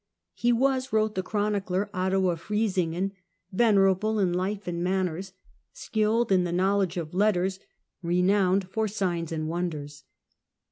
[0.33, 3.11] "He was,'' wrote the chronicler Otto of Freisingen,
[3.51, 5.33] "venerable in life and manners,
[5.73, 7.59] skilled in the knowledge of letters,
[8.01, 10.03] renowned for signs and wonders."